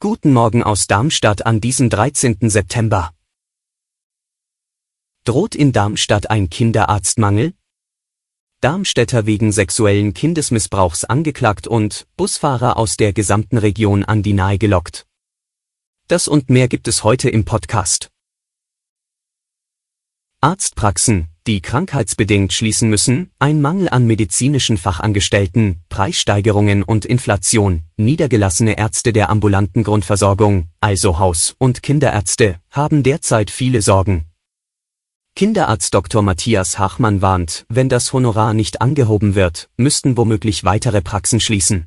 [0.00, 2.50] Guten Morgen aus Darmstadt an diesem 13.
[2.50, 3.14] September.
[5.24, 7.54] Droht in Darmstadt ein Kinderarztmangel?
[8.60, 15.06] Darmstädter wegen sexuellen Kindesmissbrauchs angeklagt und Busfahrer aus der gesamten Region an die Nahe gelockt.
[16.08, 18.10] Das und mehr gibt es heute im Podcast.
[20.42, 29.14] Arztpraxen, die krankheitsbedingt schließen müssen, ein Mangel an medizinischen Fachangestellten, Preissteigerungen und Inflation, niedergelassene Ärzte
[29.14, 34.26] der ambulanten Grundversorgung, also Haus- und Kinderärzte, haben derzeit viele Sorgen.
[35.34, 36.20] Kinderarzt Dr.
[36.20, 41.86] Matthias Hachmann warnt, wenn das Honorar nicht angehoben wird, müssten womöglich weitere Praxen schließen.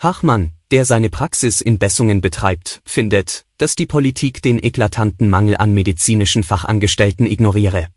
[0.00, 5.72] Hachmann, der seine Praxis in Bessungen betreibt, findet, dass die Politik den eklatanten Mangel an
[5.72, 7.88] medizinischen Fachangestellten ignoriere.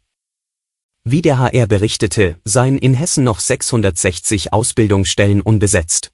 [1.05, 6.13] Wie der HR berichtete, seien in Hessen noch 660 Ausbildungsstellen unbesetzt.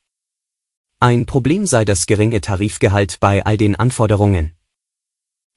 [0.99, 4.53] Ein Problem sei das geringe Tarifgehalt bei all den Anforderungen.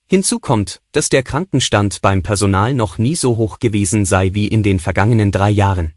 [0.07, 4.63] Hinzu kommt, dass der Krankenstand beim Personal noch nie so hoch gewesen sei wie in
[4.63, 5.95] den vergangenen drei Jahren.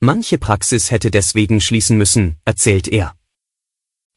[0.00, 3.14] Manche Praxis hätte deswegen schließen müssen, erzählt er.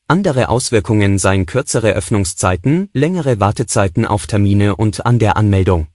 [0.08, 5.88] Andere Auswirkungen seien kürzere Öffnungszeiten, längere Wartezeiten auf Termine und an der Anmeldung.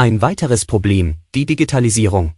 [0.00, 2.34] Ein weiteres Problem, die Digitalisierung.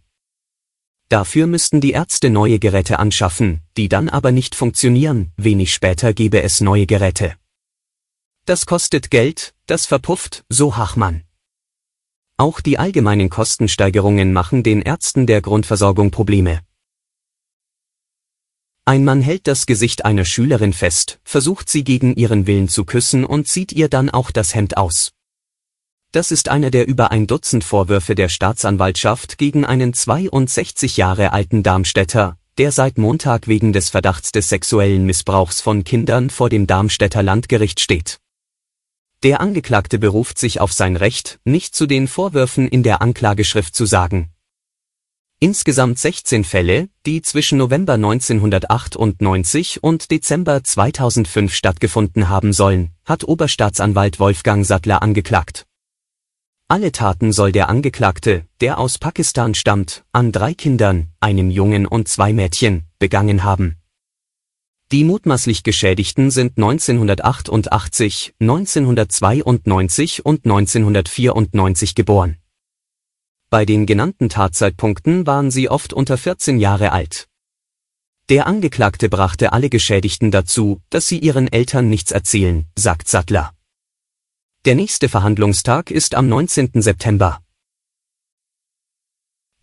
[1.09, 6.41] Dafür müssten die Ärzte neue Geräte anschaffen, die dann aber nicht funktionieren, wenig später gebe
[6.41, 7.35] es neue Geräte.
[8.47, 11.21] Das kostet Geld, das verpufft, so Hachmann.
[12.35, 16.61] Auch die allgemeinen Kostensteigerungen machen den Ärzten der Grundversorgung Probleme.
[18.85, 23.23] Ein Mann hält das Gesicht einer Schülerin fest, versucht sie gegen ihren Willen zu küssen
[23.23, 25.13] und zieht ihr dann auch das Hemd aus.
[26.13, 31.63] Das ist einer der über ein Dutzend Vorwürfe der Staatsanwaltschaft gegen einen 62 Jahre alten
[31.63, 37.23] Darmstädter, der seit Montag wegen des Verdachts des sexuellen Missbrauchs von Kindern vor dem Darmstädter
[37.23, 38.19] Landgericht steht.
[39.23, 43.85] Der Angeklagte beruft sich auf sein Recht, nicht zu den Vorwürfen in der Anklageschrift zu
[43.85, 44.31] sagen.
[45.39, 54.19] Insgesamt 16 Fälle, die zwischen November 1998 und Dezember 2005 stattgefunden haben sollen, hat Oberstaatsanwalt
[54.19, 55.65] Wolfgang Sattler angeklagt.
[56.71, 62.07] Alle Taten soll der Angeklagte, der aus Pakistan stammt, an drei Kindern, einem Jungen und
[62.07, 63.75] zwei Mädchen, begangen haben.
[64.93, 72.37] Die mutmaßlich Geschädigten sind 1988, 1992 und 1994 geboren.
[73.49, 77.27] Bei den genannten Tatzeitpunkten waren sie oft unter 14 Jahre alt.
[78.29, 83.51] Der Angeklagte brachte alle Geschädigten dazu, dass sie ihren Eltern nichts erzählen, sagt Sattler.
[84.63, 86.83] Der nächste Verhandlungstag ist am 19.
[86.83, 87.39] September.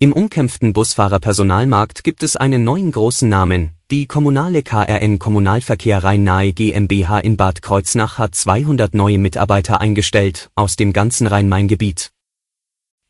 [0.00, 3.76] Im umkämpften Busfahrerpersonalmarkt gibt es einen neuen großen Namen.
[3.92, 10.75] Die kommunale KRN Kommunalverkehr Rhein-Nahe GmbH in Bad Kreuznach hat 200 neue Mitarbeiter eingestellt, aus
[10.75, 12.10] dem ganzen Rhein-Main-Gebiet.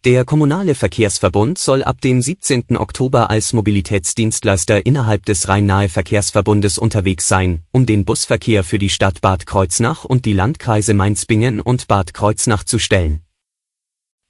[0.04, 2.76] Der Kommunale Verkehrsverbund soll ab dem 17.
[2.76, 9.20] Oktober als Mobilitätsdienstleister innerhalb des Rhein-Nahe Verkehrsverbundes unterwegs sein, um den Busverkehr für die Stadt
[9.20, 13.22] Bad Kreuznach und die Landkreise Mainz-Bingen und Bad Kreuznach zu stellen.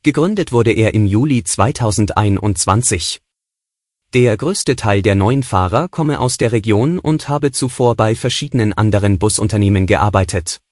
[0.03, 3.21] Gegründet wurde er im Juli 2021.
[4.15, 8.73] Der größte Teil der neuen Fahrer komme aus der Region und habe zuvor bei verschiedenen
[8.73, 10.63] anderen Busunternehmen gearbeitet.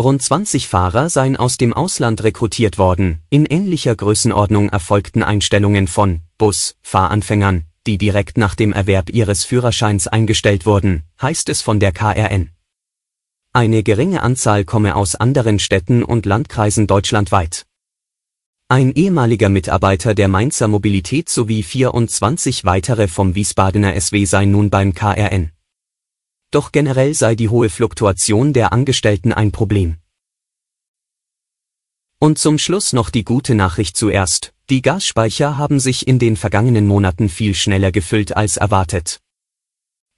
[0.00, 6.22] Rund 20 Fahrer seien aus dem Ausland rekrutiert worden, in ähnlicher Größenordnung erfolgten Einstellungen von
[6.38, 12.50] Bus-Fahranfängern, die direkt nach dem Erwerb ihres Führerscheins eingestellt wurden, heißt es von der KRN.
[13.52, 17.66] Eine geringe Anzahl komme aus anderen Städten und Landkreisen deutschlandweit.
[18.68, 24.94] Ein ehemaliger Mitarbeiter der Mainzer Mobilität sowie 24 weitere vom Wiesbadener SW seien nun beim
[24.94, 25.52] KRN.
[26.52, 29.96] Doch generell sei die hohe Fluktuation der Angestellten ein Problem.
[32.18, 36.86] Und zum Schluss noch die gute Nachricht zuerst, die Gasspeicher haben sich in den vergangenen
[36.86, 39.20] Monaten viel schneller gefüllt als erwartet.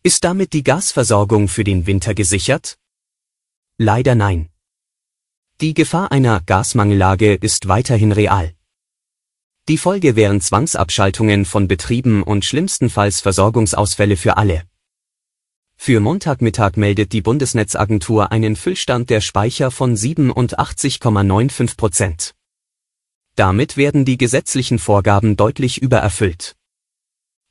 [0.02, 2.78] Ist damit die Gasversorgung für den Winter gesichert?
[3.78, 4.50] Leider nein.
[5.60, 8.54] Die Gefahr einer Gasmangellage ist weiterhin real.
[9.68, 14.64] Die Folge wären Zwangsabschaltungen von Betrieben und schlimmstenfalls Versorgungsausfälle für alle.
[15.76, 22.34] Für Montagmittag meldet die Bundesnetzagentur einen Füllstand der Speicher von 87,95 Prozent.
[23.36, 26.56] Damit werden die gesetzlichen Vorgaben deutlich übererfüllt.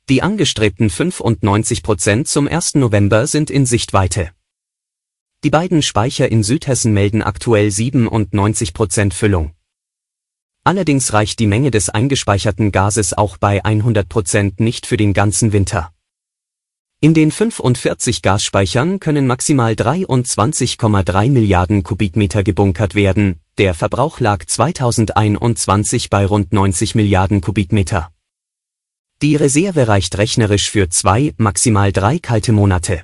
[0.08, 2.74] Die angestrebten 95 Prozent zum 1.
[2.74, 4.32] November sind in Sichtweite.
[5.44, 9.54] Die beiden Speicher in Südhessen melden aktuell 97 Prozent Füllung.
[10.62, 15.52] Allerdings reicht die Menge des eingespeicherten Gases auch bei 100 Prozent nicht für den ganzen
[15.52, 15.93] Winter.
[17.04, 26.08] In den 45 Gasspeichern können maximal 23,3 Milliarden Kubikmeter gebunkert werden, der Verbrauch lag 2021
[26.08, 28.10] bei rund 90 Milliarden Kubikmeter.
[29.20, 33.02] Die Reserve reicht rechnerisch für zwei, maximal drei kalte Monate.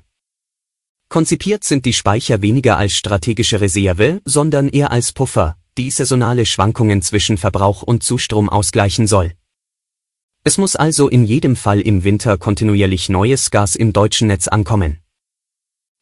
[1.11, 7.03] Konzipiert sind die Speicher weniger als strategische Reserve, sondern eher als Puffer, die saisonale Schwankungen
[7.03, 9.35] zwischen Verbrauch und Zustrom ausgleichen soll.
[10.43, 14.99] Es muss also in jedem Fall im Winter kontinuierlich neues Gas im deutschen Netz ankommen.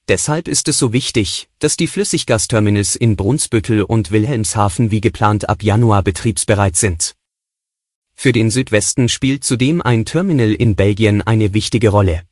[0.07, 5.63] Deshalb ist es so wichtig, dass die Flüssiggasterminals in Brunsbüttel und Wilhelmshaven wie geplant ab
[5.63, 7.15] Januar betriebsbereit sind.
[8.15, 12.23] Für den Südwesten spielt zudem ein Terminal in Belgien eine wichtige Rolle.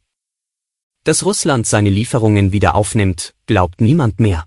[1.04, 4.46] Dass Russland seine Lieferungen wieder aufnimmt, glaubt niemand mehr.